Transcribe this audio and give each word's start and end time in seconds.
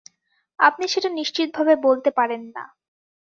আপনি 0.59 0.85
সেটা 0.87 1.09
নিশ্চিতভাবে 1.11 1.73
বলতে 1.85 2.09
পারেন 2.17 2.41
না। 2.55 2.63